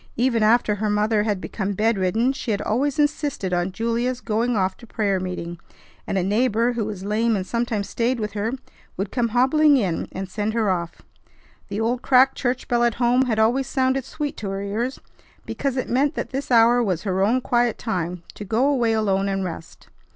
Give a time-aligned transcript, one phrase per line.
[0.15, 4.75] Even after her mother had become bedridden she had always insisted on Julia's going off
[4.77, 5.59] to prayer meeting,
[6.07, 8.51] and a neighbor who was lame and sometimes stayed with her
[8.97, 11.03] would come hobbling in and send her off.
[11.67, 14.99] The old cracked church bell at home had always sounded sweet to her ears
[15.45, 19.29] because it meant that this hour was her own quiet time to go away alone
[19.29, 19.87] and rest.